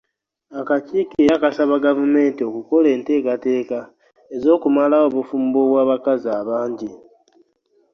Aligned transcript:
Akakiiko 0.59 1.13
era 1.23 1.35
kasaba 1.43 1.75
Gavumenti 1.85 2.41
okukola 2.49 2.87
enteekateeka 2.95 3.79
ez’okumalawo 4.35 5.05
obufumbo 5.09 5.57
obw’abakazi 5.65 6.27
abangi. 6.39 6.91